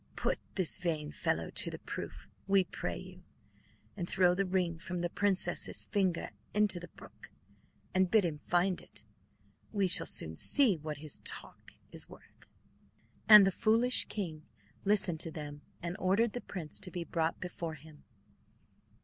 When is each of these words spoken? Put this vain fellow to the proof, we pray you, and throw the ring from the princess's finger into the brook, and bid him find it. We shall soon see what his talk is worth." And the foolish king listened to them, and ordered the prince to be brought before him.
Put 0.15 0.39
this 0.55 0.79
vain 0.79 1.11
fellow 1.11 1.51
to 1.51 1.69
the 1.69 1.77
proof, 1.77 2.27
we 2.47 2.63
pray 2.63 2.97
you, 2.97 3.23
and 3.95 4.09
throw 4.09 4.33
the 4.33 4.47
ring 4.47 4.79
from 4.79 5.01
the 5.01 5.11
princess's 5.11 5.85
finger 5.85 6.31
into 6.55 6.79
the 6.79 6.87
brook, 6.87 7.29
and 7.93 8.09
bid 8.09 8.25
him 8.25 8.39
find 8.47 8.81
it. 8.81 9.05
We 9.71 9.87
shall 9.87 10.07
soon 10.07 10.37
see 10.37 10.75
what 10.75 10.97
his 10.97 11.19
talk 11.23 11.73
is 11.91 12.09
worth." 12.09 12.47
And 13.29 13.45
the 13.45 13.51
foolish 13.51 14.05
king 14.05 14.49
listened 14.85 15.19
to 15.19 15.29
them, 15.31 15.61
and 15.83 15.95
ordered 15.99 16.33
the 16.33 16.41
prince 16.41 16.79
to 16.79 16.89
be 16.89 17.03
brought 17.03 17.39
before 17.39 17.75
him. 17.75 18.03